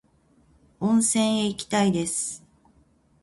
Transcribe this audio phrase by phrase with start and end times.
[0.79, 2.43] 温泉旅行へ行きたいです